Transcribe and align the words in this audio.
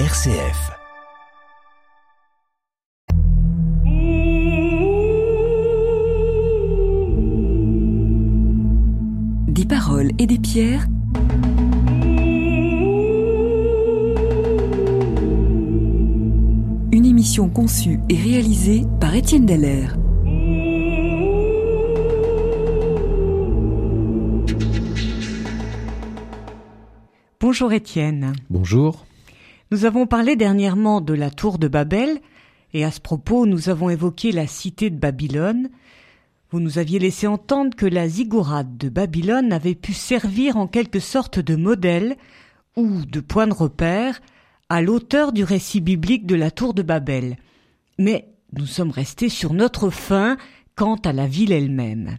RCF. 0.00 0.72
Des 9.46 9.64
paroles 9.64 10.10
et 10.18 10.26
des 10.26 10.40
pierres. 10.40 10.88
Une 16.90 17.06
émission 17.06 17.48
conçue 17.48 18.00
et 18.08 18.16
réalisée 18.16 18.82
par 18.98 19.14
Étienne 19.14 19.46
Dallaire. 19.46 19.96
Bonjour 27.38 27.72
Étienne. 27.72 28.32
Bonjour. 28.50 29.03
Nous 29.74 29.86
avons 29.86 30.06
parlé 30.06 30.36
dernièrement 30.36 31.00
de 31.00 31.14
la 31.14 31.32
tour 31.32 31.58
de 31.58 31.66
Babel, 31.66 32.20
et 32.74 32.84
à 32.84 32.92
ce 32.92 33.00
propos 33.00 33.44
nous 33.44 33.70
avons 33.70 33.90
évoqué 33.90 34.30
la 34.30 34.46
cité 34.46 34.88
de 34.88 34.96
Babylone. 34.96 35.68
Vous 36.52 36.60
nous 36.60 36.78
aviez 36.78 37.00
laissé 37.00 37.26
entendre 37.26 37.74
que 37.74 37.84
la 37.84 38.08
ziggourate 38.08 38.76
de 38.76 38.88
Babylone 38.88 39.52
avait 39.52 39.74
pu 39.74 39.92
servir 39.92 40.56
en 40.58 40.68
quelque 40.68 41.00
sorte 41.00 41.40
de 41.40 41.56
modèle 41.56 42.14
ou 42.76 43.04
de 43.04 43.18
point 43.18 43.48
de 43.48 43.52
repère 43.52 44.20
à 44.68 44.80
l'auteur 44.80 45.32
du 45.32 45.42
récit 45.42 45.80
biblique 45.80 46.24
de 46.24 46.36
la 46.36 46.52
tour 46.52 46.72
de 46.72 46.82
Babel. 46.82 47.36
Mais 47.98 48.28
nous 48.56 48.66
sommes 48.66 48.92
restés 48.92 49.28
sur 49.28 49.54
notre 49.54 49.90
fin 49.90 50.36
quant 50.76 51.00
à 51.04 51.12
la 51.12 51.26
ville 51.26 51.50
elle-même. 51.50 52.18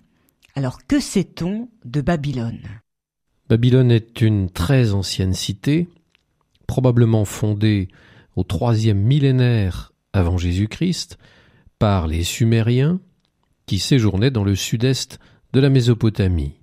Alors 0.55 0.85
que 0.85 0.99
sait-on 0.99 1.70
de 1.85 2.02
Babylone? 2.02 2.60
Babylone 3.48 3.91
est 3.91 4.20
une 4.20 4.49
très 4.49 4.91
ancienne 4.91 5.34
cité, 5.34 5.88
probablement 6.68 7.26
fondée 7.26 7.88
au 8.36 8.44
troisième 8.44 9.00
millénaire 9.00 9.94
avant 10.13 10.38
Jésus-Christ 10.38 11.18
par 11.80 12.07
les 12.07 12.24
Sumériens 12.24 12.99
qui 13.66 13.80
séjournaient 13.80 14.32
dans 14.32 14.44
le 14.44 14.55
sud-est 14.55 15.20
de 15.54 15.60
la 15.60 15.70
Mésopotamie. 15.70 16.54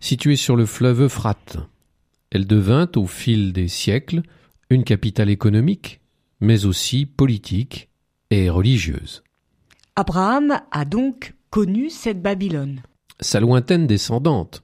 Située 0.00 0.36
sur 0.36 0.54
le 0.54 0.66
fleuve 0.66 1.02
Euphrate, 1.02 1.58
elle 2.30 2.46
devint 2.46 2.88
au 2.96 3.06
fil 3.06 3.52
des 3.52 3.68
siècles 3.68 4.22
une 4.70 4.84
capitale 4.84 5.30
économique, 5.30 6.00
mais 6.40 6.66
aussi 6.66 7.06
politique 7.06 7.88
et 8.30 8.50
religieuse. 8.50 9.22
Abraham 9.96 10.60
a 10.70 10.84
donc 10.84 11.34
connu 11.50 11.90
cette 11.90 12.22
Babylone. 12.22 12.82
Sa 13.20 13.40
lointaine 13.40 13.86
descendante, 13.86 14.62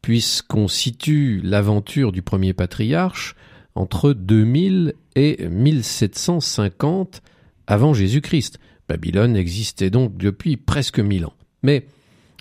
puisqu'on 0.00 0.68
situe 0.68 1.40
l'aventure 1.42 2.12
du 2.12 2.22
premier 2.22 2.54
patriarche 2.54 3.34
entre 3.74 4.12
2000 4.12 4.94
et 5.16 5.48
1750 5.48 7.22
avant 7.66 7.94
Jésus-Christ. 7.94 8.58
Babylone 8.88 9.36
existait 9.36 9.90
donc 9.90 10.16
depuis 10.16 10.56
presque 10.56 10.98
mille 10.98 11.26
ans. 11.26 11.34
Mais, 11.62 11.86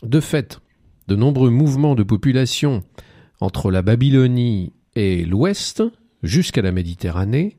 de 0.04 0.20
fait, 0.20 0.60
de 1.08 1.16
nombreux 1.16 1.50
mouvements 1.50 1.96
de 1.96 2.04
population 2.04 2.84
entre 3.40 3.72
la 3.72 3.82
Babylonie 3.82 4.74
et 4.96 5.26
l'Ouest, 5.26 5.84
jusqu'à 6.24 6.62
la 6.62 6.72
Méditerranée, 6.72 7.58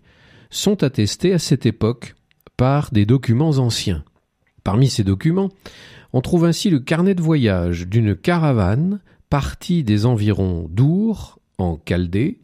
sont 0.50 0.82
attestés 0.82 1.32
à 1.32 1.38
cette 1.38 1.66
époque 1.66 2.14
par 2.56 2.90
des 2.92 3.06
documents 3.06 3.58
anciens. 3.58 4.04
Parmi 4.64 4.88
ces 4.88 5.04
documents, 5.04 5.50
on 6.12 6.20
trouve 6.20 6.44
ainsi 6.44 6.70
le 6.70 6.78
carnet 6.78 7.14
de 7.14 7.22
voyage 7.22 7.88
d'une 7.88 8.14
caravane 8.14 9.00
partie 9.30 9.82
des 9.82 10.04
environs 10.04 10.68
d'Our, 10.70 11.40
en 11.58 11.80
Chaldée, 11.88 12.38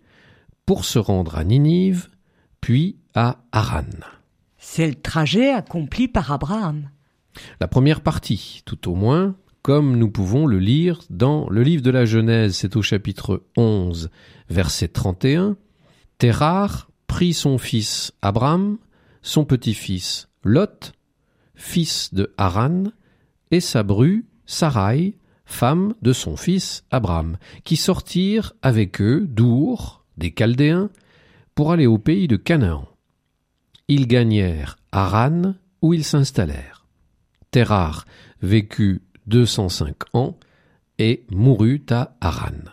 pour 0.69 0.85
se 0.85 0.99
rendre 0.99 1.39
à 1.39 1.45
Ninive, 1.45 2.09
puis 2.61 2.99
à 3.15 3.39
Haran. 3.53 3.87
C'est 4.59 4.87
le 4.87 4.97
trajet 4.97 5.51
accompli 5.51 6.09
par 6.09 6.31
Abraham. 6.31 6.91
La 7.59 7.69
première 7.69 8.03
partie, 8.03 8.61
tout 8.67 8.91
au 8.91 8.95
moins, 8.95 9.35
comme 9.63 9.97
nous 9.97 10.11
pouvons 10.11 10.47
le 10.47 10.59
lire 10.59 11.01
dans 11.09 11.49
le 11.49 11.63
livre 11.63 11.81
de 11.81 11.91
la 11.91 12.05
Genèse, 12.05 12.55
c'est 12.55 12.77
au 12.77 12.83
chapitre 12.83 13.45
11, 13.57 14.11
verset 14.51 14.89
31. 14.89 15.57
Terrar 16.19 16.91
prit 17.07 17.33
son 17.33 17.57
fils 17.57 18.13
Abraham, 18.21 18.77
son 19.23 19.47
petit-fils 19.47 20.29
Lot, 20.45 20.93
fils 21.55 22.13
de 22.13 22.35
Haran, 22.37 22.85
et 23.51 23.61
sa 23.61 23.83
bru, 23.83 24.27
Sarai, 24.45 25.17
femme 25.47 25.95
de 26.03 26.13
son 26.13 26.37
fils 26.37 26.85
Abraham, 26.91 27.39
qui 27.65 27.77
sortirent 27.77 28.53
avec 28.61 29.01
eux 29.01 29.27
d'Our, 29.27 29.99
des 30.19 30.35
Chaldéens, 30.37 30.91
pour 31.55 31.73
aller 31.73 31.87
au 31.87 31.99
pays 31.99 32.29
de 32.29 32.37
Canaan. 32.37 32.87
Ils 33.89 34.07
gagnèrent 34.07 34.77
Haran, 34.93 35.55
où 35.81 35.95
ils 35.95 36.05
s'installèrent. 36.05 36.87
Terrar 37.51 38.05
vécut 38.43 39.03
205 39.27 39.97
ans 40.15 40.39
et 40.99 41.25
mourut 41.31 41.85
à 41.91 42.17
Haran. 42.21 42.65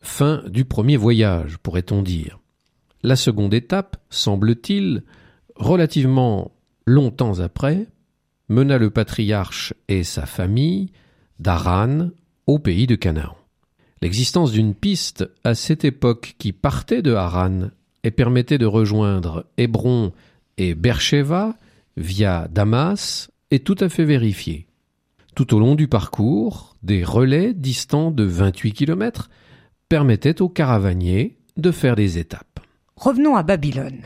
Fin 0.00 0.42
du 0.48 0.64
premier 0.64 0.96
voyage, 0.96 1.58
pourrait-on 1.58 2.02
dire. 2.02 2.38
La 3.02 3.16
seconde 3.16 3.54
étape, 3.54 3.96
semble-t-il, 4.10 5.02
relativement 5.56 6.52
longtemps 6.86 7.40
après, 7.40 7.86
mena 8.48 8.78
le 8.78 8.90
patriarche 8.90 9.74
et 9.88 10.04
sa 10.04 10.26
famille 10.26 10.90
d'Aran 11.38 12.10
au 12.46 12.58
pays 12.58 12.86
de 12.86 12.94
Canaan. 12.94 13.36
L'existence 14.04 14.52
d'une 14.52 14.74
piste 14.74 15.24
à 15.44 15.54
cette 15.54 15.82
époque 15.82 16.34
qui 16.36 16.52
partait 16.52 17.00
de 17.00 17.14
Haran 17.14 17.70
et 18.02 18.10
permettait 18.10 18.58
de 18.58 18.66
rejoindre 18.66 19.46
Hébron 19.56 20.12
et 20.58 20.74
Beersheba 20.74 21.56
via 21.96 22.46
Damas 22.52 23.30
est 23.50 23.64
tout 23.64 23.78
à 23.80 23.88
fait 23.88 24.04
vérifiée. 24.04 24.66
Tout 25.34 25.54
au 25.54 25.58
long 25.58 25.74
du 25.74 25.88
parcours, 25.88 26.76
des 26.82 27.02
relais 27.02 27.54
distants 27.54 28.10
de 28.10 28.24
28 28.24 28.72
km 28.74 29.30
permettaient 29.88 30.42
aux 30.42 30.50
caravaniers 30.50 31.38
de 31.56 31.70
faire 31.70 31.96
des 31.96 32.18
étapes. 32.18 32.60
Revenons 32.96 33.36
à 33.36 33.42
Babylone. 33.42 34.02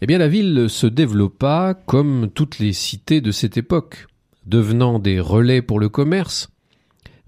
Eh 0.00 0.06
bien, 0.08 0.18
la 0.18 0.26
ville 0.26 0.68
se 0.68 0.88
développa 0.88 1.78
comme 1.86 2.30
toutes 2.34 2.58
les 2.58 2.72
cités 2.72 3.20
de 3.20 3.30
cette 3.30 3.58
époque, 3.58 4.08
devenant 4.44 4.98
des 4.98 5.20
relais 5.20 5.62
pour 5.62 5.78
le 5.78 5.88
commerce. 5.88 6.48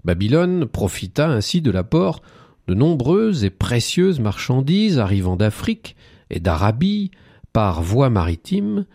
Babylone 0.03 0.65
profita 0.65 1.27
ainsi 1.29 1.61
de 1.61 1.71
l'apport 1.71 2.21
de 2.67 2.73
nombreuses 2.73 3.43
et 3.43 3.49
précieuses 3.49 4.19
marchandises 4.19 4.99
arrivant 4.99 5.35
d'Afrique 5.35 5.95
et 6.29 6.39
d'Arabie 6.39 7.11
par 7.53 7.81
voie 7.81 8.09
maritime 8.09 8.85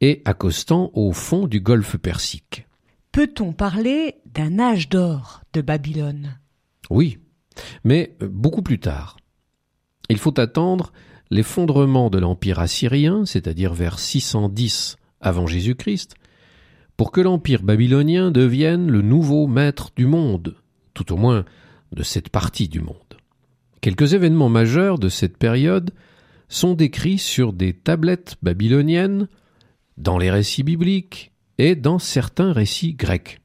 et 0.00 0.22
accostant 0.24 0.90
au 0.94 1.12
fond 1.12 1.46
du 1.46 1.60
golfe 1.60 1.96
Persique. 1.96 2.66
Peut-on 3.12 3.52
parler 3.52 4.16
d'un 4.26 4.58
âge 4.58 4.88
d'or 4.88 5.42
de 5.52 5.60
Babylone? 5.60 6.38
Oui, 6.90 7.18
mais 7.84 8.16
beaucoup 8.20 8.62
plus 8.62 8.78
tard. 8.78 9.16
Il 10.08 10.18
faut 10.18 10.38
attendre 10.38 10.92
l'effondrement 11.30 12.10
de 12.10 12.18
l'Empire 12.18 12.60
assyrien, 12.60 13.24
c'est-à-dire 13.26 13.74
vers 13.74 13.98
610 13.98 14.96
avant 15.20 15.46
Jésus-Christ, 15.46 16.14
pour 16.98 17.12
que 17.12 17.20
l'Empire 17.20 17.62
babylonien 17.62 18.32
devienne 18.32 18.90
le 18.90 19.02
nouveau 19.02 19.46
maître 19.46 19.92
du 19.96 20.04
monde, 20.04 20.56
tout 20.94 21.12
au 21.12 21.16
moins 21.16 21.44
de 21.92 22.02
cette 22.02 22.28
partie 22.28 22.68
du 22.68 22.80
monde. 22.80 22.96
Quelques 23.80 24.14
événements 24.14 24.48
majeurs 24.48 24.98
de 24.98 25.08
cette 25.08 25.38
période 25.38 25.92
sont 26.48 26.74
décrits 26.74 27.18
sur 27.18 27.52
des 27.52 27.72
tablettes 27.72 28.36
babyloniennes, 28.42 29.28
dans 29.96 30.18
les 30.18 30.30
récits 30.30 30.64
bibliques 30.64 31.30
et 31.58 31.76
dans 31.76 32.00
certains 32.00 32.52
récits 32.52 32.94
grecs. 32.94 33.40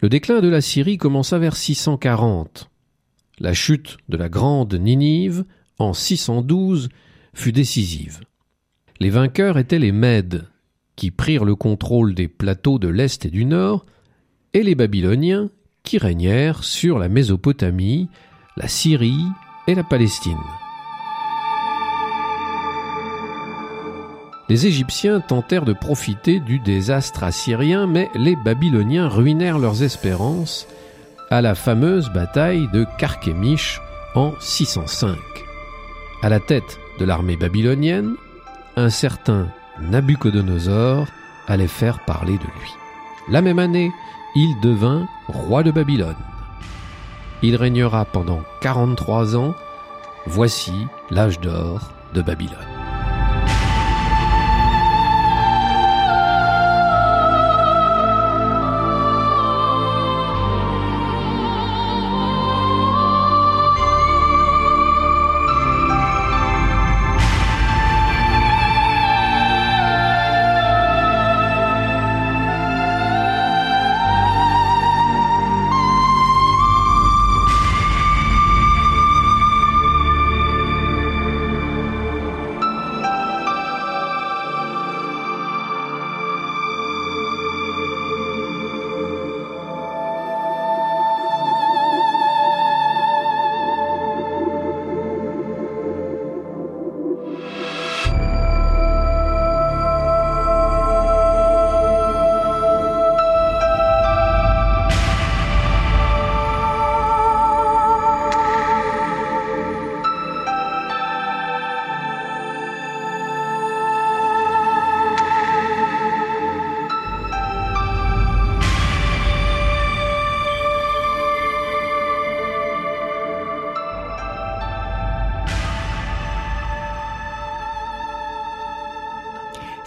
Le 0.00 0.08
déclin 0.08 0.40
de 0.40 0.48
la 0.48 0.62
Syrie 0.62 0.96
commença 0.96 1.38
vers 1.38 1.56
640. 1.56 2.70
La 3.40 3.52
chute 3.52 3.98
de 4.08 4.16
la 4.16 4.30
grande 4.30 4.74
Ninive 4.74 5.44
en 5.78 5.92
612 5.92 6.88
fut 7.34 7.52
décisive. 7.52 8.20
Les 9.00 9.10
vainqueurs 9.10 9.58
étaient 9.58 9.78
les 9.78 9.92
Mèdes, 9.92 10.46
qui 11.00 11.10
prirent 11.10 11.46
le 11.46 11.54
contrôle 11.54 12.12
des 12.12 12.28
plateaux 12.28 12.78
de 12.78 12.86
l'Est 12.86 13.24
et 13.24 13.30
du 13.30 13.46
Nord, 13.46 13.86
et 14.52 14.62
les 14.62 14.74
Babyloniens, 14.74 15.48
qui 15.82 15.96
régnèrent 15.96 16.62
sur 16.62 16.98
la 16.98 17.08
Mésopotamie, 17.08 18.10
la 18.58 18.68
Syrie 18.68 19.24
et 19.66 19.74
la 19.74 19.82
Palestine. 19.82 20.36
Les 24.50 24.66
Égyptiens 24.66 25.20
tentèrent 25.20 25.64
de 25.64 25.72
profiter 25.72 26.38
du 26.38 26.58
désastre 26.58 27.24
assyrien, 27.24 27.86
mais 27.86 28.10
les 28.14 28.36
Babyloniens 28.36 29.08
ruinèrent 29.08 29.58
leurs 29.58 29.82
espérances 29.82 30.68
à 31.30 31.40
la 31.40 31.54
fameuse 31.54 32.10
bataille 32.10 32.68
de 32.74 32.84
Carchemish 32.98 33.80
en 34.14 34.34
605. 34.38 35.16
À 36.20 36.28
la 36.28 36.40
tête 36.40 36.78
de 36.98 37.06
l'armée 37.06 37.38
babylonienne, 37.38 38.16
un 38.76 38.90
certain 38.90 39.48
Nabuchodonosor 39.80 41.06
allait 41.46 41.66
faire 41.66 42.00
parler 42.04 42.34
de 42.38 42.44
lui. 42.60 42.74
La 43.28 43.42
même 43.42 43.58
année, 43.58 43.92
il 44.34 44.60
devint 44.60 45.08
roi 45.28 45.62
de 45.62 45.70
Babylone. 45.70 46.16
Il 47.42 47.56
régnera 47.56 48.04
pendant 48.04 48.40
43 48.60 49.36
ans. 49.36 49.54
Voici 50.26 50.86
l'âge 51.10 51.40
d'or 51.40 51.90
de 52.14 52.22
Babylone. 52.22 52.79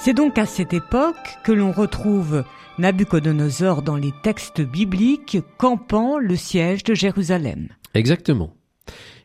C'est 0.04 0.14
donc 0.14 0.38
à 0.38 0.46
cette 0.46 0.74
époque 0.74 1.38
que 1.46 1.54
l'on 1.54 1.72
retrouve 1.72 2.44
Nabucodonosor 2.78 3.84
dans 3.84 3.96
les 3.96 4.12
textes 4.22 4.60
bibliques 4.60 5.38
campant 5.58 6.18
le 6.18 6.36
siège 6.36 6.84
de 6.84 6.94
Jérusalem. 6.94 7.70
Exactement. 7.94 8.54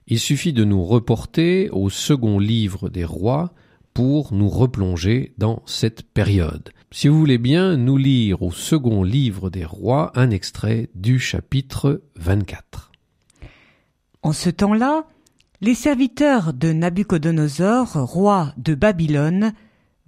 Il 0.07 0.21
suffit 0.21 0.53
de 0.53 0.63
nous 0.63 0.85
reporter 0.85 1.69
au 1.71 1.91
second 1.91 2.39
livre 2.39 2.91
des 2.91 3.05
rois 3.05 3.53
pour 3.93 4.33
nous 4.33 4.49
replonger 4.49 5.33
dans 5.37 5.65
cette 5.67 6.05
période. 6.05 6.71
Si 6.93 7.09
vous 7.09 7.19
voulez 7.19 7.39
bien 7.39 7.77
nous 7.77 7.97
lire 7.97 8.41
au 8.43 8.53
second 8.53 9.03
livre 9.03 9.51
des 9.51 9.65
rois 9.65 10.13
un 10.15 10.31
extrait 10.31 10.91
du 10.95 11.19
chapitre 11.19 12.03
24. 12.15 12.93
En 14.23 14.33
ce 14.33 14.49
temps-là, 14.49 15.09
les 15.61 15.75
serviteurs 15.75 16.53
de 16.53 16.73
Nabucodonosor, 16.73 17.95
roi 17.95 18.53
de 18.59 18.77
Babylone, 18.77 19.55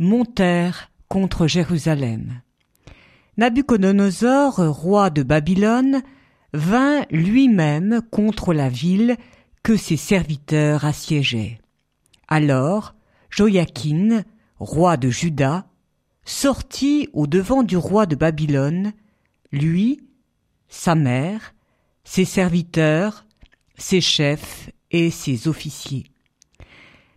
montèrent 0.00 0.90
contre 1.08 1.46
Jérusalem. 1.46 2.40
Nabucodonosor, 3.36 4.56
roi 4.56 5.10
de 5.10 5.22
Babylone, 5.22 6.02
vint 6.52 7.04
lui-même 7.10 8.00
contre 8.10 8.52
la 8.52 8.68
ville 8.68 9.16
que 9.62 9.76
ses 9.76 9.96
serviteurs 9.96 10.84
assiégeaient. 10.84 11.60
Alors, 12.26 12.94
Joachim, 13.28 14.24
roi 14.58 14.96
de 14.96 15.10
Juda, 15.10 15.66
sortit 16.24 17.08
au 17.12 17.26
devant 17.26 17.62
du 17.62 17.76
roi 17.76 18.06
de 18.06 18.16
Babylone, 18.16 18.92
lui, 19.52 20.00
sa 20.68 20.94
mère, 20.94 21.54
ses 22.04 22.24
serviteurs, 22.24 23.26
ses 23.76 24.00
chefs 24.00 24.70
et 24.90 25.10
ses 25.10 25.46
officiers. 25.48 26.06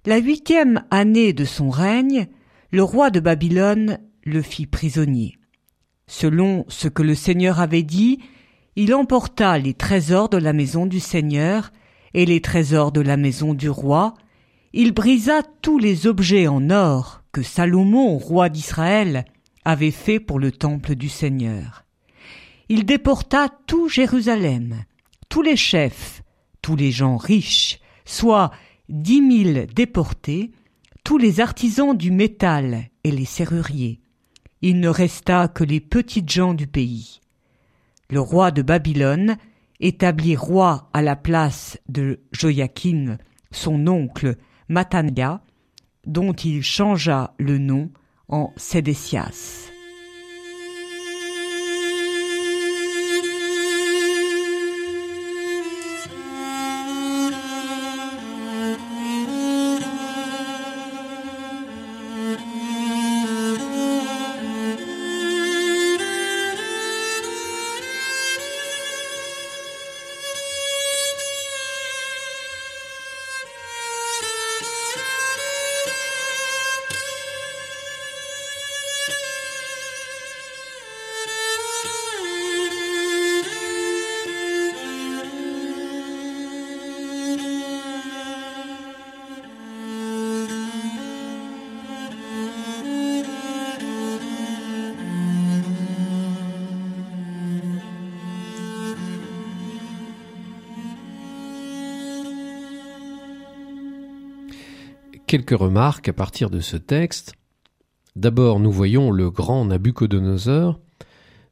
La 0.06 0.18
huitième 0.18 0.84
année 0.92 1.32
de 1.32 1.46
son 1.46 1.70
règne, 1.70 2.28
le 2.74 2.82
roi 2.82 3.12
de 3.12 3.20
Babylone 3.20 4.00
le 4.24 4.42
fit 4.42 4.66
prisonnier. 4.66 5.38
Selon 6.08 6.66
ce 6.70 6.88
que 6.88 7.04
le 7.04 7.14
Seigneur 7.14 7.60
avait 7.60 7.84
dit, 7.84 8.18
il 8.76 8.96
emporta 8.96 9.60
les 9.60 9.76
trésors 9.76 10.28
de 10.28 10.38
la 10.38 10.54
maison 10.54 10.88
du 10.88 11.00
Seigneur 11.00 11.72
et 12.16 12.26
les 12.26 12.42
trésors 12.42 12.92
de 12.92 13.00
la 13.00 13.16
maison 13.16 13.54
du 13.54 13.70
roi, 13.70 14.16
il 14.74 14.92
brisa 14.92 15.44
tous 15.62 15.78
les 15.78 16.08
objets 16.08 16.48
en 16.48 16.72
or 16.72 17.22
que 17.32 17.44
Salomon, 17.44 18.18
roi 18.18 18.50
d'Israël, 18.50 19.26
avait 19.66 19.92
fait 19.92 20.20
pour 20.20 20.40
le 20.40 20.52
temple 20.52 20.96
du 20.96 21.10
Seigneur. 21.10 21.86
Il 22.70 22.86
déporta 22.86 23.50
tout 23.68 23.88
Jérusalem, 23.88 24.84
tous 25.30 25.44
les 25.44 25.58
chefs, 25.58 26.24
tous 26.64 26.76
les 26.76 26.90
gens 26.90 27.18
riches, 27.18 27.80
soit 28.04 28.50
dix 28.90 29.22
mille 29.22 29.68
déportés, 29.76 30.50
tous 31.04 31.18
les 31.18 31.40
artisans 31.40 31.96
du 31.96 32.12
métal 32.12 32.90
et 33.04 33.12
les 33.12 33.26
serruriers. 33.26 34.00
Il 34.62 34.80
ne 34.80 34.88
resta 34.88 35.48
que 35.48 35.64
les 35.64 35.82
petites 35.82 36.32
gens 36.32 36.54
du 36.54 36.68
pays. 36.68 37.20
Le 38.10 38.22
roi 38.22 38.52
de 38.52 38.62
Babylone 38.62 39.38
établit 39.80 40.36
roi 40.36 40.90
à 40.94 41.02
la 41.02 41.16
place 41.16 41.78
de 41.90 42.22
Joachim, 42.32 43.18
son 43.52 43.88
oncle 43.88 44.38
Matania, 44.70 45.42
dont 46.06 46.34
il 46.34 46.64
changea 46.64 47.34
le 47.38 47.58
nom 47.58 47.92
en 48.30 48.54
Sédécias. 48.56 49.73
Quelques 105.34 105.60
remarques 105.60 106.10
à 106.10 106.14
partir 106.14 106.52
de 106.52 106.60
ce 106.60 106.78
texte. 106.78 107.34
D'abord, 108.16 108.60
nous 108.60 108.72
voyons 108.72 109.10
le 109.10 109.32
grand 109.32 109.66
Nabucodonosor 109.66 110.80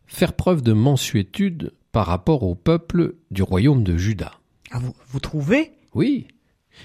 faire 0.06 0.34
preuve 0.34 0.62
de 0.62 0.72
mansuétude 0.72 1.74
par 1.92 2.06
rapport 2.06 2.44
au 2.44 2.54
peuple 2.54 3.16
du 3.32 3.42
royaume 3.42 3.84
de 3.84 3.98
Juda. 3.98 4.34
Ah, 4.70 4.78
vous, 4.78 4.94
vous 5.08 5.20
trouvez? 5.20 5.72
Oui, 5.96 6.28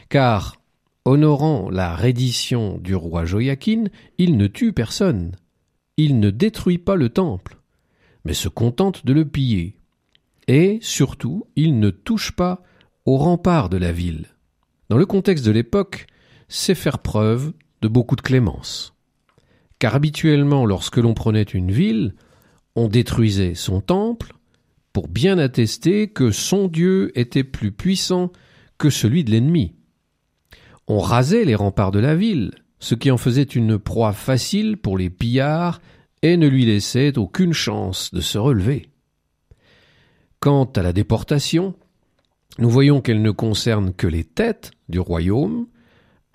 car, 0.09 0.57
honorant 1.05 1.69
la 1.69 1.95
reddition 1.95 2.79
du 2.79 2.95
roi 2.95 3.27
Joachim, 3.27 3.89
il 4.17 4.39
ne 4.39 4.47
tue 4.47 4.73
personne. 4.73 5.37
Il 5.99 6.19
ne 6.19 6.31
détruit 6.31 6.79
pas 6.79 6.97
le 6.97 7.11
temple, 7.11 7.59
mais 8.25 8.33
se 8.33 8.49
contente 8.49 9.05
de 9.05 9.13
le 9.13 9.27
piller. 9.27 9.77
Et, 10.49 10.79
surtout, 10.81 11.47
il 11.57 11.79
ne 11.79 11.91
touche 11.91 12.33
pas 12.33 12.63
aux 13.05 13.19
remparts 13.19 13.69
de 13.69 13.77
la 13.77 13.93
ville. 13.93 14.29
Dans 14.89 14.97
le 14.97 15.05
contexte 15.05 15.45
de 15.45 15.51
l'époque, 15.51 16.07
c'est 16.49 16.75
faire 16.75 16.99
preuve 16.99 17.53
de 17.83 17.89
beaucoup 17.89 18.17
de 18.17 18.23
clémence. 18.23 18.95
Car 19.79 19.95
habituellement, 19.95 20.65
lorsque 20.65 20.97
l'on 20.97 21.15
prenait 21.15 21.43
une 21.43 21.71
ville, 21.71 22.15
on 22.75 22.89
détruisait 22.89 23.55
son 23.55 23.81
temple 23.81 24.35
pour 24.93 25.09
bien 25.09 25.39
attester 25.39 26.09
que 26.09 26.31
son 26.31 26.69
Dieu 26.69 27.13
était 27.19 27.45
plus 27.45 27.73
puissant 27.73 28.33
que 28.79 28.91
celui 28.91 29.25
de 29.25 29.31
l'ennemi. 29.31 29.75
On 30.89 30.99
rasait 31.01 31.45
les 31.45 31.55
remparts 31.55 31.91
de 31.91 31.99
la 31.99 32.15
ville, 32.15 32.53
ce 32.79 32.95
qui 32.95 33.11
en 33.11 33.17
faisait 33.17 33.43
une 33.43 33.79
proie 33.79 34.13
facile 34.13 34.77
pour 34.77 34.97
les 34.97 35.11
pillards 35.11 35.81
et 36.23 36.37
ne 36.37 36.47
lui 36.47 36.65
laissait 36.65 37.19
aucune 37.19 37.53
chance 37.53 38.13
de 38.13 38.21
se 38.21 38.39
relever. 38.39 38.91
Quant 40.41 40.65
à 40.77 40.83
la 40.83 40.93
déportation, 40.93 41.75
nous 42.59 42.71
voyons 42.71 43.01
qu'elle 43.01 43.23
ne 43.23 43.31
concerne 43.31 43.93
que 43.93 44.07
les 44.07 44.25
têtes 44.25 44.71
du 44.89 44.99
royaume, 44.99 45.67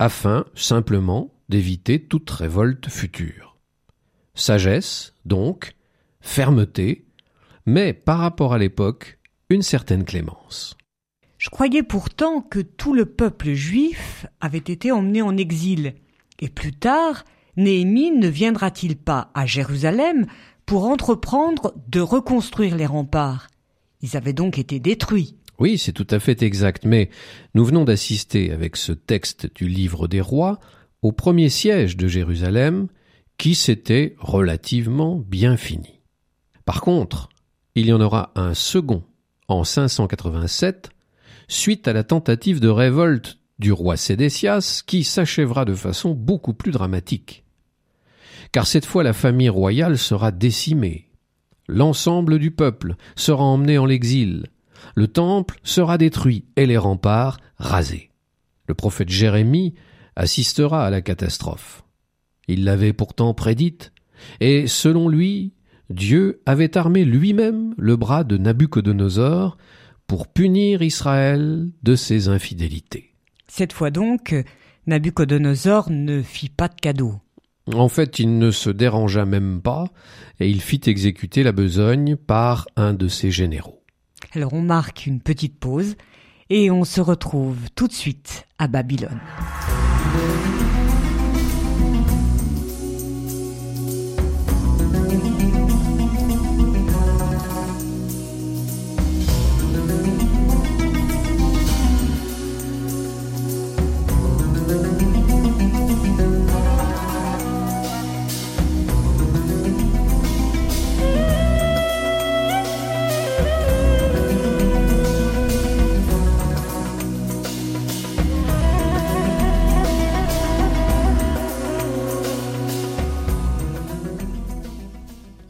afin 0.02 0.44
simplement 0.56 1.32
d'éviter 1.48 2.02
toute 2.02 2.28
révolte 2.28 2.88
future. 2.88 3.56
Sagesse, 4.34 5.14
donc, 5.26 5.76
fermeté, 6.20 7.06
mais 7.66 7.92
par 7.92 8.18
rapport 8.18 8.52
à 8.52 8.58
l'époque, 8.58 9.20
une 9.48 9.62
certaine 9.62 10.04
clémence. 10.04 10.76
Je 11.38 11.50
croyais 11.50 11.84
pourtant 11.84 12.40
que 12.40 12.58
tout 12.58 12.94
le 12.94 13.06
peuple 13.06 13.52
juif 13.52 14.26
avait 14.40 14.58
été 14.58 14.90
emmené 14.90 15.22
en 15.22 15.36
exil, 15.36 15.94
et 16.40 16.48
plus 16.48 16.72
tard, 16.72 17.22
Néhémie 17.56 18.10
ne 18.10 18.26
viendra-t-il 18.26 18.96
pas 18.96 19.30
à 19.34 19.46
Jérusalem 19.46 20.26
pour 20.66 20.86
entreprendre 20.86 21.74
de 21.86 22.00
reconstruire 22.00 22.74
les 22.74 22.86
remparts? 22.86 23.46
Ils 24.00 24.16
avaient 24.16 24.32
donc 24.32 24.58
été 24.58 24.80
détruits. 24.80 25.36
Oui, 25.62 25.78
c'est 25.78 25.92
tout 25.92 26.08
à 26.10 26.18
fait 26.18 26.42
exact, 26.42 26.86
mais 26.86 27.08
nous 27.54 27.64
venons 27.64 27.84
d'assister 27.84 28.50
avec 28.50 28.74
ce 28.74 28.90
texte 28.90 29.48
du 29.54 29.68
livre 29.68 30.08
des 30.08 30.20
rois 30.20 30.58
au 31.02 31.12
premier 31.12 31.50
siège 31.50 31.96
de 31.96 32.08
Jérusalem 32.08 32.88
qui 33.38 33.54
s'était 33.54 34.16
relativement 34.18 35.22
bien 35.24 35.56
fini. 35.56 36.00
Par 36.64 36.80
contre, 36.80 37.28
il 37.76 37.86
y 37.86 37.92
en 37.92 38.00
aura 38.00 38.32
un 38.34 38.54
second 38.54 39.04
en 39.46 39.62
587 39.62 40.90
suite 41.46 41.86
à 41.86 41.92
la 41.92 42.02
tentative 42.02 42.58
de 42.58 42.68
révolte 42.68 43.38
du 43.60 43.70
roi 43.70 43.96
Sédécias 43.96 44.82
qui 44.84 45.04
s'achèvera 45.04 45.64
de 45.64 45.74
façon 45.74 46.10
beaucoup 46.10 46.54
plus 46.54 46.72
dramatique. 46.72 47.44
Car 48.50 48.66
cette 48.66 48.84
fois 48.84 49.04
la 49.04 49.12
famille 49.12 49.48
royale 49.48 49.96
sera 49.96 50.32
décimée, 50.32 51.08
l'ensemble 51.68 52.40
du 52.40 52.50
peuple 52.50 52.96
sera 53.14 53.44
emmené 53.44 53.78
en 53.78 53.86
l'exil, 53.86 54.48
le 54.94 55.08
temple 55.08 55.58
sera 55.62 55.98
détruit 55.98 56.44
et 56.56 56.66
les 56.66 56.76
remparts 56.76 57.38
rasés. 57.56 58.10
Le 58.66 58.74
prophète 58.74 59.08
Jérémie 59.08 59.74
assistera 60.16 60.86
à 60.86 60.90
la 60.90 61.00
catastrophe. 61.00 61.84
Il 62.48 62.64
l'avait 62.64 62.92
pourtant 62.92 63.34
prédite, 63.34 63.92
et 64.40 64.66
selon 64.66 65.08
lui, 65.08 65.52
Dieu 65.90 66.40
avait 66.46 66.76
armé 66.76 67.04
lui-même 67.04 67.74
le 67.76 67.96
bras 67.96 68.24
de 68.24 68.36
Nabucodonosor 68.36 69.56
pour 70.06 70.28
punir 70.28 70.82
Israël 70.82 71.70
de 71.82 71.96
ses 71.96 72.28
infidélités. 72.28 73.14
Cette 73.48 73.72
fois 73.72 73.90
donc, 73.90 74.34
Nabucodonosor 74.86 75.90
ne 75.90 76.22
fit 76.22 76.48
pas 76.48 76.68
de 76.68 76.74
cadeau. 76.74 77.14
En 77.72 77.88
fait, 77.88 78.18
il 78.18 78.38
ne 78.38 78.50
se 78.50 78.70
dérangea 78.70 79.24
même 79.24 79.62
pas, 79.62 79.86
et 80.40 80.48
il 80.48 80.60
fit 80.60 80.80
exécuter 80.86 81.42
la 81.42 81.52
besogne 81.52 82.16
par 82.16 82.66
un 82.76 82.92
de 82.92 83.08
ses 83.08 83.30
généraux. 83.30 83.81
Alors 84.34 84.54
on 84.54 84.62
marque 84.62 85.06
une 85.06 85.20
petite 85.20 85.58
pause 85.58 85.96
et 86.48 86.70
on 86.70 86.84
se 86.84 87.02
retrouve 87.02 87.58
tout 87.74 87.86
de 87.86 87.92
suite 87.92 88.46
à 88.58 88.66
Babylone. 88.66 89.20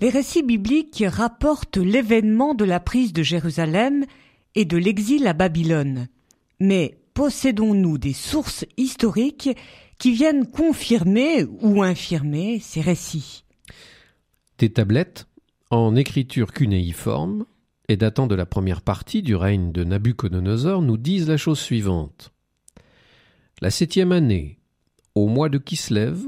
Les 0.02 0.10
récits 0.10 0.42
bibliques 0.42 1.04
rapportent 1.06 1.76
l'événement 1.76 2.54
de 2.54 2.64
la 2.64 2.80
prise 2.80 3.12
de 3.12 3.22
Jérusalem 3.22 4.04
et 4.56 4.64
de 4.64 4.76
l'exil 4.76 5.28
à 5.28 5.32
Babylone. 5.32 6.08
Mais 6.58 6.98
possédons-nous 7.14 7.98
des 7.98 8.12
sources 8.12 8.64
historiques 8.76 9.50
qui 10.00 10.12
viennent 10.12 10.50
confirmer 10.50 11.44
ou 11.44 11.84
infirmer 11.84 12.58
ces 12.58 12.80
récits? 12.80 13.44
Des 14.58 14.72
tablettes 14.72 15.28
en 15.70 15.94
écriture 15.94 16.52
cunéiforme 16.52 17.44
et 17.86 17.96
datant 17.96 18.26
de 18.26 18.34
la 18.34 18.44
première 18.44 18.82
partie 18.82 19.22
du 19.22 19.36
règne 19.36 19.70
de 19.70 19.84
Nabuchodonosor 19.84 20.82
nous 20.82 20.96
disent 20.96 21.28
la 21.28 21.36
chose 21.36 21.60
suivante. 21.60 22.32
La 23.60 23.70
septième 23.70 24.10
année, 24.10 24.58
au 25.14 25.28
mois 25.28 25.48
de 25.48 25.58
Kislev, 25.58 26.24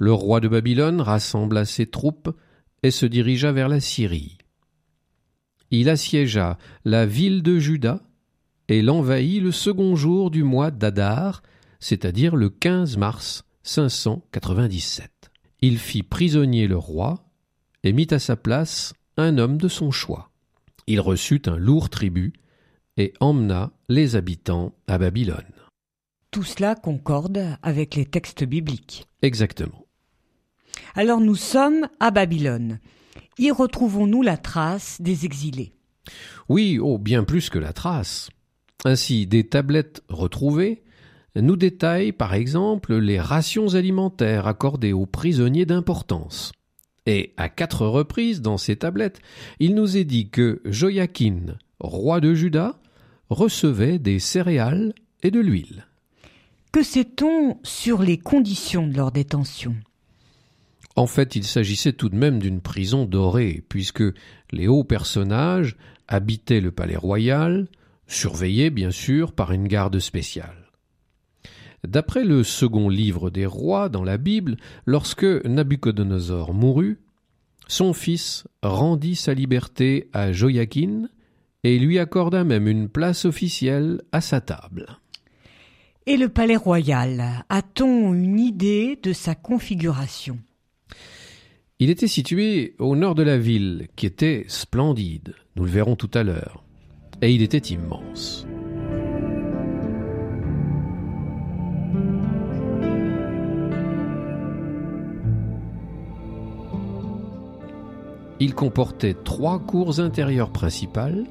le 0.00 0.12
roi 0.12 0.40
de 0.40 0.48
Babylone 0.48 1.00
rassembla 1.00 1.64
ses 1.64 1.86
troupes 1.86 2.36
et 2.82 2.90
se 2.90 3.06
dirigea 3.06 3.52
vers 3.52 3.68
la 3.68 3.80
Syrie. 3.80 4.38
Il 5.70 5.88
assiégea 5.88 6.58
la 6.84 7.06
ville 7.06 7.42
de 7.42 7.58
Juda 7.58 8.02
et 8.68 8.82
l'envahit 8.82 9.42
le 9.42 9.52
second 9.52 9.96
jour 9.96 10.30
du 10.30 10.42
mois 10.42 10.70
d'Adar, 10.70 11.42
c'est-à-dire 11.80 12.36
le 12.36 12.50
15 12.50 12.96
mars 12.96 13.44
597. 13.62 15.10
Il 15.60 15.78
fit 15.78 16.02
prisonnier 16.02 16.66
le 16.66 16.76
roi 16.76 17.26
et 17.82 17.92
mit 17.92 18.06
à 18.10 18.18
sa 18.18 18.36
place 18.36 18.94
un 19.16 19.38
homme 19.38 19.58
de 19.58 19.68
son 19.68 19.90
choix. 19.90 20.30
Il 20.86 21.00
reçut 21.00 21.42
un 21.46 21.56
lourd 21.56 21.90
tribut 21.90 22.32
et 22.96 23.12
emmena 23.20 23.72
les 23.88 24.16
habitants 24.16 24.74
à 24.86 24.98
Babylone. 24.98 25.44
Tout 26.30 26.44
cela 26.44 26.74
concorde 26.74 27.56
avec 27.62 27.94
les 27.94 28.06
textes 28.06 28.44
bibliques. 28.44 29.06
Exactement. 29.22 29.87
Alors 30.94 31.20
nous 31.20 31.34
sommes 31.34 31.88
à 32.00 32.10
Babylone. 32.10 32.78
Y 33.38 33.50
retrouvons-nous 33.50 34.22
la 34.22 34.36
trace 34.36 35.00
des 35.00 35.24
exilés? 35.24 35.72
Oui, 36.48 36.78
oh, 36.80 36.98
bien 36.98 37.24
plus 37.24 37.50
que 37.50 37.58
la 37.58 37.72
trace. 37.72 38.30
Ainsi, 38.84 39.26
des 39.26 39.44
tablettes 39.44 40.02
retrouvées 40.08 40.82
nous 41.36 41.56
détaillent 41.56 42.12
par 42.12 42.34
exemple 42.34 42.96
les 42.96 43.20
rations 43.20 43.74
alimentaires 43.74 44.46
accordées 44.46 44.92
aux 44.92 45.06
prisonniers 45.06 45.66
d'importance. 45.66 46.52
Et 47.06 47.32
à 47.36 47.48
quatre 47.48 47.86
reprises 47.86 48.42
dans 48.42 48.58
ces 48.58 48.76
tablettes, 48.76 49.20
il 49.60 49.74
nous 49.74 49.96
est 49.96 50.04
dit 50.04 50.30
que 50.30 50.60
Joachim, 50.64 51.56
roi 51.80 52.20
de 52.20 52.34
Juda, 52.34 52.78
recevait 53.30 53.98
des 53.98 54.18
céréales 54.18 54.92
et 55.22 55.30
de 55.30 55.40
l'huile. 55.40 55.86
Que 56.72 56.82
sait-on 56.82 57.58
sur 57.62 58.02
les 58.02 58.18
conditions 58.18 58.86
de 58.86 58.94
leur 58.94 59.10
détention? 59.10 59.74
En 60.98 61.06
fait, 61.06 61.36
il 61.36 61.44
s'agissait 61.44 61.92
tout 61.92 62.08
de 62.08 62.16
même 62.16 62.40
d'une 62.40 62.60
prison 62.60 63.04
dorée, 63.04 63.62
puisque 63.68 64.02
les 64.50 64.66
hauts 64.66 64.82
personnages 64.82 65.76
habitaient 66.08 66.60
le 66.60 66.72
palais 66.72 66.96
royal, 66.96 67.68
surveillés 68.08 68.70
bien 68.70 68.90
sûr 68.90 69.32
par 69.32 69.52
une 69.52 69.68
garde 69.68 70.00
spéciale. 70.00 70.72
D'après 71.86 72.24
le 72.24 72.42
second 72.42 72.88
livre 72.88 73.30
des 73.30 73.46
rois 73.46 73.88
dans 73.88 74.02
la 74.02 74.18
Bible, 74.18 74.56
lorsque 74.86 75.22
Nabuchodonosor 75.22 76.52
mourut, 76.52 76.98
son 77.68 77.92
fils 77.92 78.48
rendit 78.64 79.14
sa 79.14 79.34
liberté 79.34 80.08
à 80.12 80.32
Joachim 80.32 81.08
et 81.62 81.78
lui 81.78 82.00
accorda 82.00 82.42
même 82.42 82.66
une 82.66 82.88
place 82.88 83.24
officielle 83.24 84.02
à 84.10 84.20
sa 84.20 84.40
table. 84.40 84.98
Et 86.06 86.16
le 86.16 86.28
palais 86.28 86.56
royal, 86.56 87.44
a-t-on 87.48 88.14
une 88.14 88.40
idée 88.40 88.98
de 89.00 89.12
sa 89.12 89.36
configuration? 89.36 90.38
Il 91.80 91.90
était 91.90 92.08
situé 92.08 92.74
au 92.80 92.96
nord 92.96 93.14
de 93.14 93.22
la 93.22 93.38
ville, 93.38 93.86
qui 93.94 94.06
était 94.06 94.44
splendide, 94.48 95.34
nous 95.54 95.64
le 95.64 95.70
verrons 95.70 95.94
tout 95.94 96.10
à 96.14 96.24
l'heure, 96.24 96.64
et 97.22 97.32
il 97.32 97.40
était 97.40 97.58
immense. 97.58 98.46
Il 108.40 108.54
comportait 108.54 109.14
trois 109.14 109.60
cours 109.60 110.00
intérieures 110.00 110.52
principales, 110.52 111.26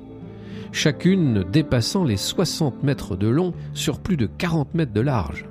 chacune 0.71 1.43
dépassant 1.43 2.05
les 2.05 2.17
60 2.17 2.83
mètres 2.83 3.17
de 3.17 3.27
long 3.27 3.53
sur 3.73 3.99
plus 3.99 4.17
de 4.17 4.27
40 4.27 4.75
mètres 4.75 4.93
de 4.93 5.01
large. 5.01 5.45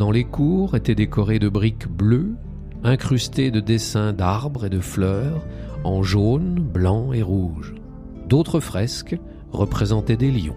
Bordant 0.00 0.12
les 0.12 0.24
cours 0.24 0.76
étaient 0.76 0.94
décorés 0.94 1.38
de 1.38 1.50
briques 1.50 1.86
bleues, 1.86 2.32
incrustées 2.84 3.50
de 3.50 3.60
dessins 3.60 4.14
d'arbres 4.14 4.64
et 4.64 4.70
de 4.70 4.80
fleurs, 4.80 5.46
en 5.84 6.02
jaune, 6.02 6.54
blanc 6.54 7.12
et 7.12 7.20
rouge. 7.20 7.74
D'autres 8.26 8.60
fresques 8.60 9.18
représentaient 9.52 10.16
des 10.16 10.30
lions. 10.30 10.56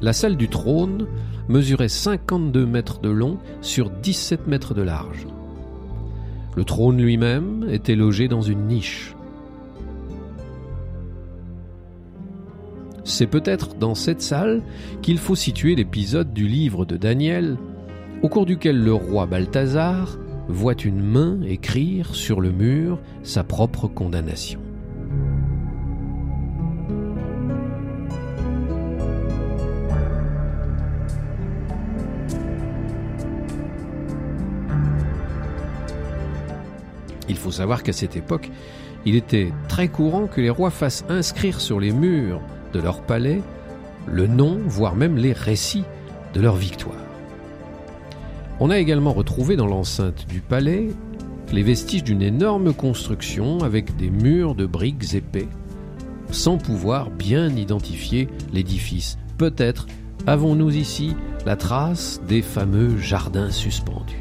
La 0.00 0.12
salle 0.12 0.36
du 0.36 0.48
trône 0.48 1.08
mesurait 1.48 1.88
52 1.88 2.66
mètres 2.66 3.00
de 3.00 3.10
long 3.10 3.38
sur 3.62 3.90
17 3.90 4.46
mètres 4.46 4.74
de 4.74 4.82
large. 4.82 5.26
Le 6.54 6.64
trône 6.64 7.02
lui-même 7.02 7.66
était 7.68 7.96
logé 7.96 8.28
dans 8.28 8.42
une 8.42 8.68
niche. 8.68 9.16
C'est 13.04 13.26
peut-être 13.26 13.74
dans 13.74 13.94
cette 13.94 14.22
salle 14.22 14.62
qu'il 15.02 15.18
faut 15.18 15.34
situer 15.34 15.74
l'épisode 15.74 16.32
du 16.32 16.48
livre 16.48 16.86
de 16.86 16.96
Daniel, 16.96 17.58
au 18.22 18.30
cours 18.30 18.46
duquel 18.46 18.82
le 18.82 18.94
roi 18.94 19.26
Balthazar 19.26 20.18
voit 20.48 20.74
une 20.74 21.02
main 21.02 21.38
écrire 21.42 22.14
sur 22.14 22.40
le 22.40 22.50
mur 22.50 22.98
sa 23.22 23.44
propre 23.44 23.88
condamnation. 23.88 24.58
Il 37.28 37.36
faut 37.36 37.50
savoir 37.50 37.82
qu'à 37.82 37.92
cette 37.92 38.16
époque, 38.16 38.50
il 39.04 39.14
était 39.14 39.52
très 39.68 39.88
courant 39.88 40.26
que 40.26 40.40
les 40.40 40.48
rois 40.48 40.70
fassent 40.70 41.04
inscrire 41.10 41.60
sur 41.60 41.78
les 41.80 41.92
murs 41.92 42.40
de 42.74 42.80
leur 42.80 43.00
palais 43.00 43.40
le 44.06 44.26
nom, 44.26 44.58
voire 44.66 44.96
même 44.96 45.16
les 45.16 45.32
récits 45.32 45.84
de 46.34 46.40
leur 46.40 46.56
victoire. 46.56 46.94
On 48.60 48.70
a 48.70 48.78
également 48.78 49.12
retrouvé 49.12 49.56
dans 49.56 49.66
l'enceinte 49.66 50.26
du 50.28 50.40
palais 50.40 50.88
les 51.52 51.62
vestiges 51.62 52.04
d'une 52.04 52.22
énorme 52.22 52.74
construction 52.74 53.60
avec 53.60 53.96
des 53.96 54.10
murs 54.10 54.54
de 54.54 54.66
briques 54.66 55.14
épais, 55.14 55.48
sans 56.30 56.58
pouvoir 56.58 57.10
bien 57.10 57.48
identifier 57.48 58.28
l'édifice. 58.52 59.18
Peut-être 59.38 59.86
avons-nous 60.26 60.74
ici 60.74 61.14
la 61.46 61.56
trace 61.56 62.20
des 62.26 62.42
fameux 62.42 62.96
jardins 62.98 63.50
suspendus. 63.50 64.20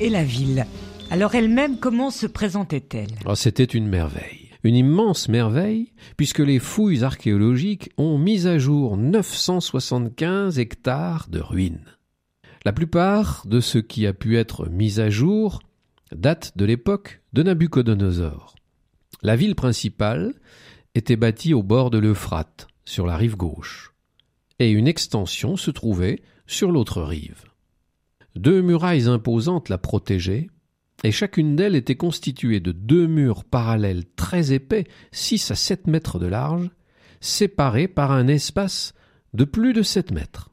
Et 0.00 0.08
la 0.08 0.24
ville. 0.24 0.66
Alors 1.10 1.34
elle-même, 1.34 1.78
comment 1.78 2.10
se 2.10 2.26
présentait-elle? 2.26 3.10
Oh, 3.26 3.34
C'était 3.34 3.64
une 3.64 3.88
merveille. 3.88 4.50
Une 4.62 4.74
immense 4.74 5.28
merveille, 5.28 5.92
puisque 6.16 6.40
les 6.40 6.58
fouilles 6.58 7.04
archéologiques 7.04 7.90
ont 7.96 8.18
mis 8.18 8.46
à 8.46 8.58
jour 8.58 8.96
975 8.96 10.58
hectares 10.58 11.28
de 11.30 11.40
ruines. 11.40 11.96
La 12.64 12.72
plupart 12.72 13.44
de 13.46 13.60
ce 13.60 13.78
qui 13.78 14.06
a 14.06 14.12
pu 14.12 14.36
être 14.36 14.68
mis 14.68 15.00
à 15.00 15.08
jour 15.08 15.60
date 16.14 16.52
de 16.56 16.64
l'époque 16.64 17.22
de 17.32 17.42
Nabucodonosor. 17.42 18.54
La 19.22 19.36
ville 19.36 19.54
principale 19.54 20.34
était 20.94 21.16
bâtie 21.16 21.54
au 21.54 21.62
bord 21.62 21.90
de 21.90 21.98
l'Euphrate, 21.98 22.66
sur 22.84 23.06
la 23.06 23.16
rive 23.16 23.36
gauche, 23.36 23.92
et 24.58 24.70
une 24.70 24.88
extension 24.88 25.56
se 25.56 25.70
trouvait 25.70 26.20
sur 26.46 26.72
l'autre 26.72 27.02
rive. 27.02 27.49
Deux 28.36 28.62
murailles 28.62 29.08
imposantes 29.08 29.68
la 29.68 29.78
protégeaient, 29.78 30.48
et 31.02 31.12
chacune 31.12 31.56
d'elles 31.56 31.76
était 31.76 31.96
constituée 31.96 32.60
de 32.60 32.72
deux 32.72 33.06
murs 33.06 33.44
parallèles 33.44 34.04
très 34.16 34.52
épais, 34.52 34.84
six 35.12 35.50
à 35.50 35.54
sept 35.54 35.86
mètres 35.86 36.18
de 36.18 36.26
large, 36.26 36.70
séparés 37.20 37.88
par 37.88 38.12
un 38.12 38.28
espace 38.28 38.94
de 39.32 39.44
plus 39.44 39.72
de 39.72 39.82
sept 39.82 40.10
mètres. 40.10 40.50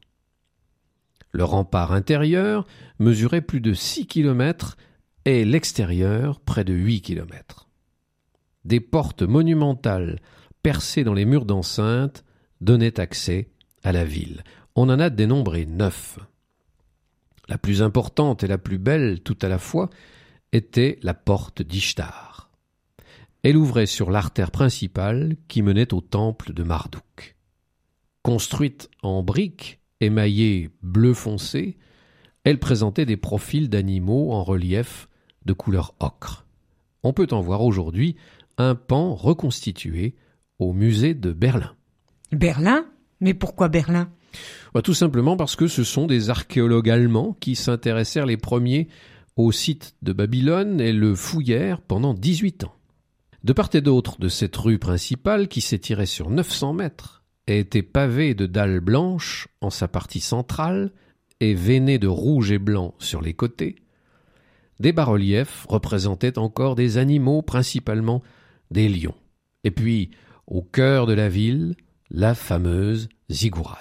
Le 1.30 1.44
rempart 1.44 1.92
intérieur 1.92 2.66
mesurait 2.98 3.42
plus 3.42 3.60
de 3.60 3.74
six 3.74 4.06
kilomètres 4.06 4.76
et 5.24 5.44
l'extérieur 5.44 6.40
près 6.40 6.64
de 6.64 6.72
huit 6.72 7.02
kilomètres. 7.02 7.68
Des 8.64 8.80
portes 8.80 9.22
monumentales 9.22 10.20
percées 10.62 11.04
dans 11.04 11.14
les 11.14 11.26
murs 11.26 11.44
d'enceinte 11.44 12.24
donnaient 12.60 12.98
accès 12.98 13.50
à 13.82 13.92
la 13.92 14.04
ville. 14.04 14.42
On 14.74 14.88
en 14.88 14.98
a 14.98 15.10
dénombré 15.10 15.66
neuf. 15.66 16.18
La 17.48 17.58
plus 17.58 17.82
importante 17.82 18.44
et 18.44 18.46
la 18.46 18.58
plus 18.58 18.78
belle 18.78 19.20
tout 19.20 19.38
à 19.42 19.48
la 19.48 19.58
fois 19.58 19.88
était 20.52 20.98
la 21.02 21.14
porte 21.14 21.62
d'Ishtar. 21.62 22.50
Elle 23.42 23.56
ouvrait 23.56 23.86
sur 23.86 24.10
l'artère 24.10 24.50
principale 24.50 25.36
qui 25.48 25.62
menait 25.62 25.94
au 25.94 26.00
temple 26.00 26.52
de 26.52 26.62
Marduk. 26.62 27.36
Construite 28.22 28.90
en 29.02 29.22
briques 29.22 29.80
émaillées 30.00 30.70
bleu 30.82 31.14
foncé, 31.14 31.78
elle 32.44 32.58
présentait 32.58 33.06
des 33.06 33.16
profils 33.16 33.68
d'animaux 33.68 34.32
en 34.32 34.44
relief 34.44 35.08
de 35.44 35.52
couleur 35.52 35.94
ocre. 36.00 36.46
On 37.02 37.12
peut 37.12 37.28
en 37.30 37.40
voir 37.40 37.62
aujourd'hui 37.62 38.16
un 38.58 38.74
pan 38.74 39.14
reconstitué 39.14 40.14
au 40.58 40.72
musée 40.72 41.14
de 41.14 41.32
Berlin. 41.32 41.74
Berlin? 42.32 42.86
Mais 43.20 43.34
pourquoi 43.34 43.68
Berlin? 43.68 44.10
Bah, 44.74 44.82
Tout 44.82 44.94
simplement 44.94 45.36
parce 45.36 45.56
que 45.56 45.66
ce 45.66 45.84
sont 45.84 46.06
des 46.06 46.30
archéologues 46.30 46.90
allemands 46.90 47.36
qui 47.40 47.54
s'intéressèrent 47.56 48.26
les 48.26 48.36
premiers 48.36 48.88
au 49.36 49.52
site 49.52 49.94
de 50.02 50.12
Babylone 50.12 50.80
et 50.80 50.92
le 50.92 51.14
fouillèrent 51.14 51.80
pendant 51.80 52.14
18 52.14 52.64
ans. 52.64 52.74
De 53.44 53.52
part 53.52 53.70
et 53.74 53.80
d'autre 53.80 54.18
de 54.18 54.28
cette 54.28 54.56
rue 54.56 54.78
principale 54.78 55.48
qui 55.48 55.60
s'étirait 55.60 56.06
sur 56.06 56.28
900 56.28 56.72
mètres 56.72 57.22
et 57.46 57.60
était 57.60 57.82
pavée 57.82 58.34
de 58.34 58.46
dalles 58.46 58.80
blanches 58.80 59.48
en 59.60 59.70
sa 59.70 59.88
partie 59.88 60.20
centrale 60.20 60.92
et 61.40 61.54
veinée 61.54 61.98
de 61.98 62.08
rouge 62.08 62.50
et 62.50 62.58
blanc 62.58 62.94
sur 62.98 63.22
les 63.22 63.34
côtés, 63.34 63.76
des 64.80 64.92
bas-reliefs 64.92 65.66
représentaient 65.68 66.38
encore 66.38 66.76
des 66.76 66.98
animaux, 66.98 67.42
principalement 67.42 68.22
des 68.70 68.88
lions. 68.88 69.14
Et 69.64 69.70
puis, 69.70 70.10
au 70.46 70.62
cœur 70.62 71.06
de 71.06 71.12
la 71.12 71.28
ville, 71.28 71.74
la 72.10 72.34
fameuse 72.34 73.08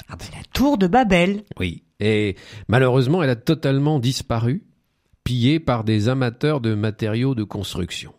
Ah 0.10 0.16
ben 0.18 0.28
la 0.34 0.44
tour 0.54 0.78
de 0.78 0.88
Babel. 0.88 1.44
Oui, 1.60 1.84
et 2.00 2.36
malheureusement 2.68 3.24
elle 3.24 3.30
a 3.30 3.36
totalement 3.36 4.00
disparu 4.00 4.64
pillé 5.24 5.60
par 5.60 5.84
des 5.84 6.10
amateurs 6.10 6.62
de 6.62 6.74
matériaux 6.74 7.36
de 7.36 7.44
construction. 7.44 8.14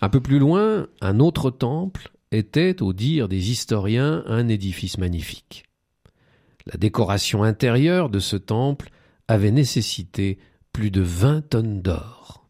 Un 0.00 0.08
peu 0.08 0.20
plus 0.20 0.38
loin, 0.38 0.86
un 1.00 1.20
autre 1.20 1.50
temple 1.50 2.10
était, 2.30 2.82
au 2.82 2.92
dire 2.92 3.28
des 3.28 3.50
historiens, 3.50 4.22
un 4.26 4.48
édifice 4.48 4.98
magnifique. 4.98 5.64
La 6.66 6.76
décoration 6.76 7.42
intérieure 7.42 8.10
de 8.10 8.18
ce 8.18 8.36
temple 8.36 8.90
avait 9.26 9.50
nécessité 9.50 10.38
plus 10.72 10.90
de 10.90 11.00
vingt 11.00 11.40
tonnes 11.40 11.80
d'or. 11.80 12.47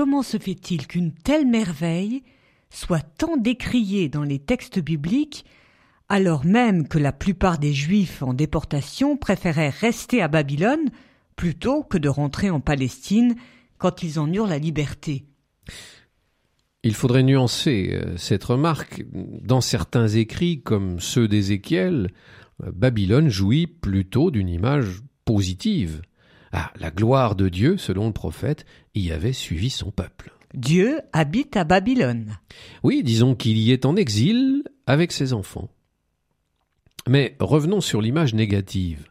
Comment 0.00 0.22
se 0.22 0.38
fait-il 0.38 0.86
qu'une 0.86 1.12
telle 1.12 1.46
merveille 1.46 2.22
soit 2.70 3.02
tant 3.18 3.36
décriée 3.36 4.08
dans 4.08 4.22
les 4.22 4.38
textes 4.38 4.78
bibliques, 4.78 5.44
alors 6.08 6.46
même 6.46 6.88
que 6.88 6.96
la 6.96 7.12
plupart 7.12 7.58
des 7.58 7.74
Juifs 7.74 8.22
en 8.22 8.32
déportation 8.32 9.18
préféraient 9.18 9.68
rester 9.68 10.22
à 10.22 10.28
Babylone 10.28 10.88
plutôt 11.36 11.82
que 11.82 11.98
de 11.98 12.08
rentrer 12.08 12.48
en 12.48 12.60
Palestine 12.60 13.34
quand 13.76 14.02
ils 14.02 14.18
en 14.18 14.32
eurent 14.32 14.46
la 14.46 14.56
liberté? 14.56 15.26
Il 16.82 16.94
faudrait 16.94 17.22
nuancer 17.22 17.90
euh, 17.92 18.16
cette 18.16 18.44
remarque. 18.44 19.04
Dans 19.12 19.60
certains 19.60 20.08
écrits, 20.08 20.62
comme 20.62 20.98
ceux 20.98 21.28
d'Ézéchiel, 21.28 22.08
Babylone 22.72 23.28
jouit 23.28 23.66
plutôt 23.66 24.30
d'une 24.30 24.48
image 24.48 25.02
positive. 25.26 26.00
Ah, 26.52 26.72
la 26.76 26.90
gloire 26.90 27.36
de 27.36 27.48
Dieu, 27.48 27.76
selon 27.76 28.06
le 28.08 28.12
prophète, 28.12 28.64
y 28.94 29.12
avait 29.12 29.32
suivi 29.32 29.70
son 29.70 29.90
peuple. 29.90 30.32
Dieu 30.54 31.00
habite 31.12 31.56
à 31.56 31.64
Babylone. 31.64 32.38
Oui, 32.82 33.02
disons 33.04 33.36
qu'il 33.36 33.56
y 33.58 33.70
est 33.70 33.86
en 33.86 33.94
exil 33.94 34.64
avec 34.86 35.12
ses 35.12 35.32
enfants. 35.32 35.68
Mais 37.08 37.36
revenons 37.38 37.80
sur 37.80 38.00
l'image 38.00 38.34
négative, 38.34 39.06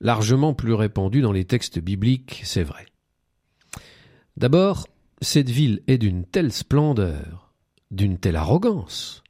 largement 0.00 0.52
plus 0.52 0.74
répandue 0.74 1.20
dans 1.20 1.32
les 1.32 1.44
textes 1.44 1.78
bibliques, 1.78 2.40
c'est 2.44 2.64
vrai. 2.64 2.86
D'abord, 4.36 4.88
cette 5.20 5.48
ville 5.48 5.80
est 5.86 5.98
d'une 5.98 6.24
telle 6.24 6.52
splendeur, 6.52 7.54
d'une 7.92 8.18
telle 8.18 8.36
arrogance, 8.36 9.22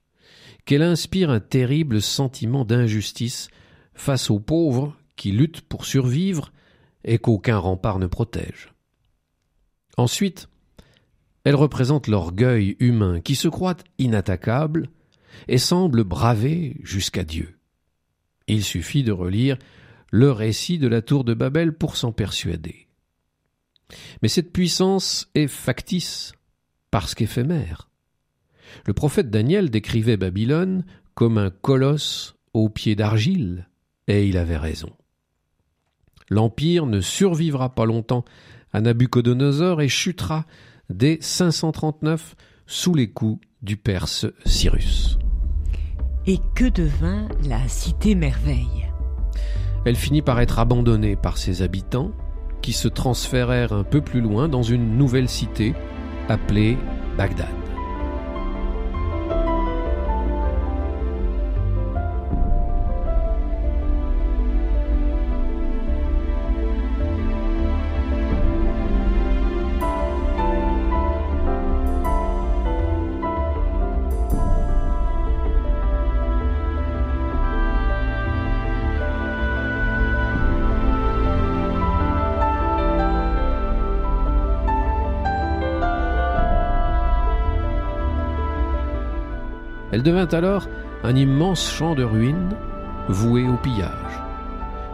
qu'elle 0.65 0.83
inspire 0.83 1.29
un 1.29 1.41
terrible 1.41 2.01
sentiment 2.01 2.65
d'injustice 2.65 3.49
face 3.93 4.31
aux 4.31 4.41
pauvres 4.41 4.97
qui 5.15 5.31
luttent 5.31 5.61
pour 5.61 5.85
survivre 5.85 6.54
et 7.05 7.19
qu'aucun 7.19 7.59
rempart 7.59 7.99
ne 7.99 8.07
protège. 8.07 8.73
Ensuite, 9.97 10.49
elle 11.45 11.55
représente 11.55 12.07
l'orgueil 12.07 12.77
humain 12.81 13.21
qui 13.21 13.35
se 13.35 13.49
croit 13.49 13.77
inattaquable 13.99 14.89
et 15.49 15.59
semble 15.59 16.05
braver 16.05 16.81
jusqu'à 16.83 17.25
Dieu. 17.25 17.59
Il 18.47 18.65
suffit 18.65 19.03
de 19.03 19.13
relire 19.13 19.59
le 20.11 20.31
récit 20.31 20.79
de 20.79 20.89
la 20.89 21.03
tour 21.03 21.25
de 21.25 21.35
Babel 21.35 21.73
pour 21.73 21.97
s'en 21.97 22.13
persuader. 22.13 22.89
Mais 24.23 24.29
cette 24.29 24.53
puissance 24.53 25.29
est 25.35 25.49
factice 25.49 26.33
parce 26.91 27.15
qu'éphémère. 27.15 27.91
Le 28.87 28.93
prophète 28.93 29.31
Daniel 29.31 29.71
décrivait 29.71 30.17
Babylone 30.17 30.85
comme 31.15 31.39
un 31.39 31.51
colosse 31.51 32.37
aux 32.55 32.69
pieds 32.69 32.97
d'argile, 32.97 33.69
et 34.07 34.27
il 34.27 34.37
avait 34.37 34.57
raison. 34.57 34.93
L'Empire 36.31 36.87
ne 36.87 37.01
survivra 37.01 37.75
pas 37.75 37.85
longtemps 37.85 38.25
à 38.73 38.81
Nabucodonosor 38.81 39.83
et 39.83 39.89
chutera 39.89 40.47
dès 40.91 41.19
539 41.21 42.35
sous 42.67 42.95
les 42.95 43.11
coups 43.11 43.47
du 43.63 43.77
Perse 43.77 44.27
Cyrus. 44.45 45.19
Et 46.27 46.39
que 46.55 46.69
devint 46.69 47.29
la 47.47 47.69
cité 47.69 48.15
merveille? 48.15 48.91
Elle 49.85 49.97
finit 49.97 50.23
par 50.23 50.41
être 50.41 50.59
abandonnée 50.59 51.17
par 51.17 51.37
ses 51.37 51.63
habitants, 51.63 52.13
qui 52.63 52.73
se 52.73 52.89
transférèrent 52.89 53.75
un 53.75 53.85
peu 53.85 54.01
plus 54.01 54.23
loin 54.23 54.49
dans 54.49 54.63
une 54.63 54.97
nouvelle 54.97 55.29
cité 55.29 55.75
appelée 56.29 56.79
Bagdad. 57.19 57.64
Elle 89.95 90.03
devint 90.03 90.27
alors 90.33 90.67
un 91.05 91.15
immense 91.15 91.71
champ 91.71 91.95
de 91.95 92.03
ruines 92.03 92.51
voué 93.09 93.49
au 93.49 93.57
pillage. 93.57 93.93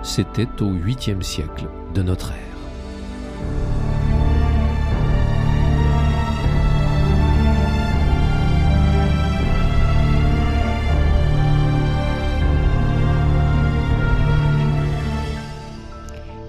C'était 0.03 0.61
au 0.61 0.75
8e 0.75 1.23
siècle 1.23 1.69
de 1.95 2.03
notre 2.03 2.33
ère. 2.33 2.37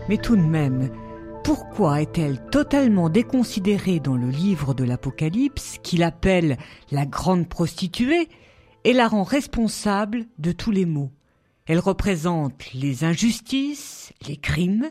Mais 0.10 0.18
tout 0.18 0.36
de 0.36 0.42
même, 0.42 0.90
pourquoi 1.44 2.02
est-elle 2.02 2.40
totalement 2.50 3.10
déconsidérée 3.10 4.00
dans 4.00 4.16
le 4.16 4.30
livre 4.30 4.74
de 4.74 4.84
l'Apocalypse 4.84 5.78
qu'il 5.82 6.04
appelle 6.04 6.58
la 6.92 7.06
grande 7.06 7.50
prostituée 7.50 8.30
et 8.84 8.94
la 8.94 9.08
rend 9.08 9.24
responsable 9.24 10.26
de 10.38 10.52
tous 10.52 10.72
les 10.72 10.86
maux? 10.86 11.12
Elle 11.66 11.80
représente 11.80 12.74
les 12.74 13.04
injustices, 13.04 14.14
les 14.28 14.38
crimes, 14.38 14.90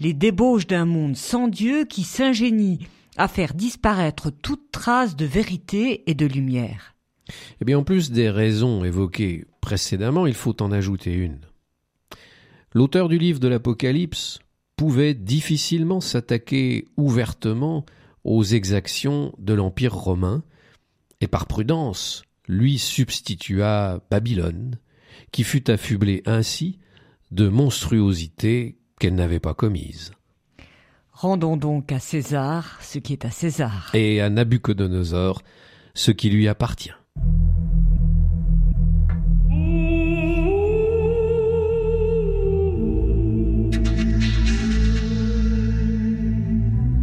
les 0.00 0.14
débauches 0.14 0.66
d'un 0.66 0.84
monde 0.84 1.16
sans 1.16 1.48
Dieu 1.48 1.84
qui 1.84 2.02
s'ingénie 2.02 2.80
à 3.16 3.28
faire 3.28 3.54
disparaître 3.54 4.30
toute 4.30 4.72
trace 4.72 5.14
de 5.14 5.24
vérité 5.24 6.08
et 6.10 6.14
de 6.14 6.26
lumière. 6.26 6.94
Eh 7.60 7.64
bien, 7.64 7.78
en 7.78 7.84
plus 7.84 8.10
des 8.10 8.30
raisons 8.30 8.84
évoquées 8.84 9.46
précédemment, 9.60 10.26
il 10.26 10.34
faut 10.34 10.60
en 10.62 10.72
ajouter 10.72 11.12
une. 11.12 11.40
L'auteur 12.72 13.08
du 13.08 13.18
livre 13.18 13.38
de 13.38 13.48
l'Apocalypse 13.48 14.40
pouvait 14.76 15.14
difficilement 15.14 16.00
s'attaquer 16.00 16.86
ouvertement 16.96 17.84
aux 18.24 18.42
exactions 18.42 19.34
de 19.38 19.54
l'Empire 19.54 19.94
romain, 19.94 20.42
et 21.20 21.28
par 21.28 21.46
prudence, 21.46 22.24
lui 22.48 22.78
substitua 22.78 24.00
Babylone, 24.10 24.78
qui 25.30 25.44
fut 25.44 25.70
affublée 25.70 26.22
ainsi 26.26 26.78
de 27.30 27.48
monstruosités 27.48 28.78
qu'elle 28.98 29.14
n'avait 29.14 29.40
pas 29.40 29.54
commises. 29.54 30.12
Rendons 31.12 31.56
donc 31.56 31.92
à 31.92 32.00
César 32.00 32.78
ce 32.82 32.98
qui 32.98 33.12
est 33.12 33.24
à 33.24 33.30
César. 33.30 33.90
Et 33.94 34.20
à 34.20 34.30
Nabucodonosor 34.30 35.42
ce 35.94 36.10
qui 36.10 36.28
lui 36.28 36.48
appartient. 36.48 36.92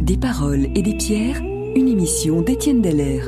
Des 0.02 0.16
paroles 0.16 0.66
et 0.74 0.82
des 0.82 0.94
pierres, 0.94 1.40
une 1.76 1.86
émission 1.86 2.42
d'Étienne 2.42 2.82
Deller. 2.82 3.20